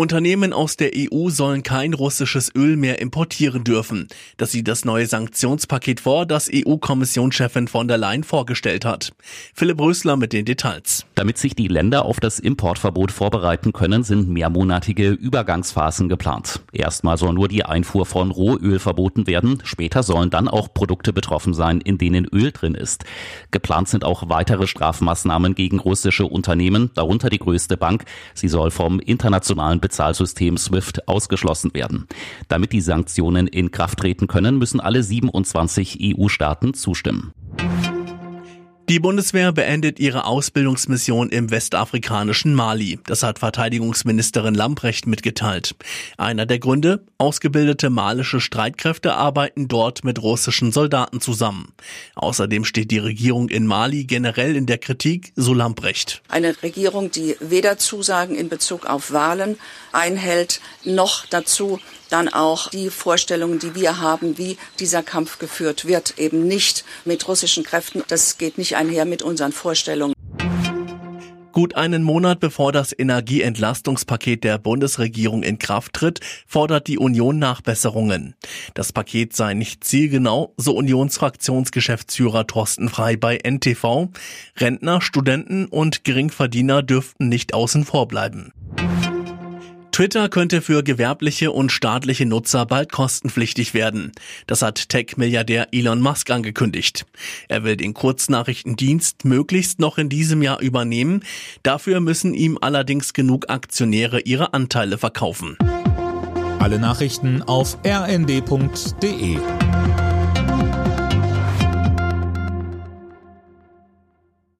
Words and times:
Unternehmen 0.00 0.54
aus 0.54 0.78
der 0.78 0.92
EU 0.96 1.28
sollen 1.28 1.62
kein 1.62 1.92
russisches 1.92 2.50
Öl 2.56 2.78
mehr 2.78 3.02
importieren 3.02 3.64
dürfen. 3.64 4.08
Das 4.38 4.50
sieht 4.50 4.66
das 4.66 4.86
neue 4.86 5.04
Sanktionspaket 5.04 6.00
vor, 6.00 6.24
das 6.24 6.48
EU-Kommissionschefin 6.50 7.68
von 7.68 7.86
der 7.86 7.98
Leyen 7.98 8.24
vorgestellt 8.24 8.86
hat. 8.86 9.12
Philipp 9.52 9.78
Rösler 9.78 10.16
mit 10.16 10.32
den 10.32 10.46
Details. 10.46 11.04
Damit 11.16 11.36
sich 11.36 11.54
die 11.54 11.68
Länder 11.68 12.06
auf 12.06 12.18
das 12.18 12.38
Importverbot 12.38 13.12
vorbereiten 13.12 13.74
können, 13.74 14.02
sind 14.02 14.30
mehrmonatige 14.30 15.10
Übergangsphasen 15.10 16.08
geplant. 16.08 16.62
Erstmal 16.72 17.18
soll 17.18 17.34
nur 17.34 17.48
die 17.48 17.66
Einfuhr 17.66 18.06
von 18.06 18.30
Rohöl 18.30 18.78
verboten 18.78 19.26
werden. 19.26 19.60
Später 19.64 20.02
sollen 20.02 20.30
dann 20.30 20.48
auch 20.48 20.72
Produkte 20.72 21.12
betroffen 21.12 21.52
sein, 21.52 21.82
in 21.82 21.98
denen 21.98 22.24
Öl 22.24 22.52
drin 22.52 22.74
ist. 22.74 23.04
Geplant 23.50 23.90
sind 23.90 24.06
auch 24.06 24.30
weitere 24.30 24.66
Strafmaßnahmen 24.66 25.54
gegen 25.54 25.78
russische 25.78 26.24
Unternehmen, 26.24 26.90
darunter 26.94 27.28
die 27.28 27.38
größte 27.38 27.76
Bank. 27.76 28.06
Sie 28.32 28.48
soll 28.48 28.70
vom 28.70 28.98
internationalen 28.98 29.80
Bezahlsystem 29.90 30.56
SWIFT 30.56 31.08
ausgeschlossen 31.08 31.74
werden. 31.74 32.06
Damit 32.46 32.72
die 32.72 32.80
Sanktionen 32.80 33.48
in 33.48 33.72
Kraft 33.72 33.98
treten 33.98 34.28
können, 34.28 34.56
müssen 34.56 34.78
alle 34.78 35.02
27 35.02 36.16
EU-Staaten 36.16 36.74
zustimmen. 36.74 37.32
Die 38.90 38.98
Bundeswehr 38.98 39.52
beendet 39.52 40.00
ihre 40.00 40.24
Ausbildungsmission 40.24 41.28
im 41.28 41.52
westafrikanischen 41.52 42.54
Mali. 42.54 42.98
Das 43.06 43.22
hat 43.22 43.38
Verteidigungsministerin 43.38 44.52
Lamprecht 44.52 45.06
mitgeteilt. 45.06 45.76
Einer 46.18 46.44
der 46.44 46.58
Gründe? 46.58 47.04
Ausgebildete 47.16 47.88
malische 47.88 48.40
Streitkräfte 48.40 49.14
arbeiten 49.14 49.68
dort 49.68 50.02
mit 50.02 50.20
russischen 50.20 50.72
Soldaten 50.72 51.20
zusammen. 51.20 51.72
Außerdem 52.16 52.64
steht 52.64 52.90
die 52.90 52.98
Regierung 52.98 53.48
in 53.48 53.64
Mali 53.64 54.06
generell 54.06 54.56
in 54.56 54.66
der 54.66 54.78
Kritik, 54.78 55.32
so 55.36 55.54
Lamprecht. 55.54 56.20
Eine 56.28 56.60
Regierung, 56.60 57.12
die 57.12 57.36
weder 57.38 57.78
Zusagen 57.78 58.34
in 58.34 58.48
Bezug 58.48 58.86
auf 58.86 59.12
Wahlen 59.12 59.56
einhält, 59.92 60.60
noch 60.84 61.26
dazu 61.26 61.78
dann 62.10 62.28
auch 62.28 62.68
die 62.70 62.90
Vorstellungen, 62.90 63.58
die 63.58 63.74
wir 63.74 64.00
haben, 64.00 64.38
wie 64.38 64.58
dieser 64.78 65.02
Kampf 65.02 65.38
geführt 65.38 65.86
wird, 65.86 66.18
eben 66.18 66.46
nicht 66.46 66.84
mit 67.04 67.26
russischen 67.28 67.64
Kräften. 67.64 68.02
Das 68.08 68.38
geht 68.38 68.58
nicht 68.58 68.76
einher 68.76 69.04
mit 69.04 69.22
unseren 69.22 69.52
Vorstellungen. 69.52 70.14
Gut 71.52 71.74
einen 71.74 72.04
Monat 72.04 72.38
bevor 72.38 72.70
das 72.70 72.96
Energieentlastungspaket 72.96 74.44
der 74.44 74.56
Bundesregierung 74.58 75.42
in 75.42 75.58
Kraft 75.58 75.94
tritt, 75.94 76.20
fordert 76.46 76.86
die 76.86 76.96
Union 76.96 77.38
Nachbesserungen. 77.38 78.34
Das 78.74 78.92
Paket 78.92 79.34
sei 79.34 79.54
nicht 79.54 79.82
zielgenau, 79.82 80.54
so 80.56 80.74
Unionsfraktionsgeschäftsführer 80.74 82.46
Thorsten 82.46 82.88
Frei 82.88 83.16
bei 83.16 83.36
NTV. 83.36 84.08
Rentner, 84.56 85.00
Studenten 85.00 85.66
und 85.66 86.04
Geringverdiener 86.04 86.82
dürften 86.82 87.28
nicht 87.28 87.52
außen 87.52 87.84
vor 87.84 88.06
bleiben. 88.06 88.52
Twitter 90.00 90.30
könnte 90.30 90.62
für 90.62 90.82
gewerbliche 90.82 91.52
und 91.52 91.70
staatliche 91.70 92.24
Nutzer 92.24 92.64
bald 92.64 92.90
kostenpflichtig 92.90 93.74
werden. 93.74 94.12
Das 94.46 94.62
hat 94.62 94.88
Tech-Milliardär 94.88 95.68
Elon 95.72 96.00
Musk 96.00 96.30
angekündigt. 96.30 97.04
Er 97.48 97.64
will 97.64 97.76
den 97.76 97.92
Kurznachrichtendienst 97.92 99.26
möglichst 99.26 99.78
noch 99.78 99.98
in 99.98 100.08
diesem 100.08 100.40
Jahr 100.40 100.62
übernehmen. 100.62 101.22
Dafür 101.62 102.00
müssen 102.00 102.32
ihm 102.32 102.56
allerdings 102.62 103.12
genug 103.12 103.50
Aktionäre 103.50 104.20
ihre 104.20 104.54
Anteile 104.54 104.96
verkaufen. 104.96 105.58
Alle 106.58 106.78
Nachrichten 106.78 107.42
auf 107.42 107.76
rnd.de 107.84 109.36